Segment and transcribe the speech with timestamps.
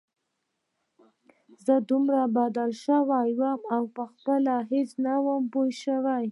[1.65, 6.23] زه دومره بدل سوى وم او پخپله هېڅ نه وم پوه سوى.